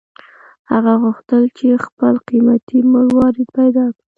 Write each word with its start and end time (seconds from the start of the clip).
هغه 0.71 0.93
غوښتل 1.03 1.43
چې 1.57 1.83
خپل 1.85 2.13
قیمتي 2.27 2.79
مروارید 2.93 3.49
پیدا 3.57 3.85
کړي. 3.95 4.05